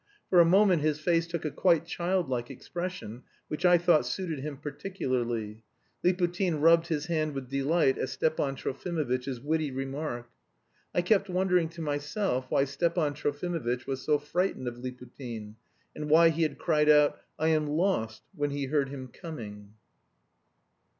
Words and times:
For 0.31 0.39
a 0.39 0.45
moment 0.45 0.81
his 0.81 0.99
face 0.99 1.27
took 1.27 1.45
a 1.45 1.51
quite 1.51 1.85
childlike 1.85 2.49
expression, 2.49 3.21
which 3.49 3.65
I 3.65 3.77
thought 3.77 4.03
suited 4.03 4.39
him 4.39 4.57
particularly. 4.57 5.63
Liputin 6.03 6.59
rubbed 6.59 6.87
his 6.87 7.05
hand 7.05 7.35
with 7.35 7.51
delight 7.51 7.99
at 7.99 8.09
Stepan 8.09 8.55
Trofimovitch's 8.55 9.39
witty 9.39 9.69
remark. 9.69 10.27
I 10.91 11.03
kept 11.03 11.29
wondering 11.29 11.69
to 11.69 11.81
myself 11.83 12.49
why 12.49 12.63
Stepan 12.65 13.13
Trofimovitch 13.13 13.85
was 13.85 14.01
so 14.01 14.17
frightened 14.17 14.67
of 14.67 14.77
Liputin, 14.79 15.53
and 15.95 16.09
why 16.09 16.29
he 16.29 16.41
had 16.41 16.57
cried 16.57 16.89
out 16.89 17.21
"I 17.37 17.49
am 17.49 17.67
lost" 17.67 18.23
when 18.35 18.49
he 18.49 18.65
heard 18.65 18.89
him 18.89 19.07
coming. 19.07 19.75